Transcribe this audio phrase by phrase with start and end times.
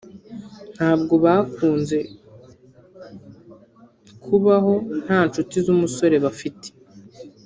[0.75, 1.97] ntabwo bakunze
[4.23, 6.67] kubaho nta ncuti z’umusore bafite